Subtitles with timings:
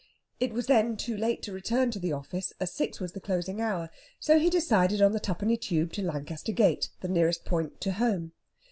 [0.39, 3.61] It was then too late to return to the office, as six was the closing
[3.61, 7.91] hour; so he decided on the Twopenny Tube to Lancaster Gate, the nearest point to
[7.91, 8.31] home.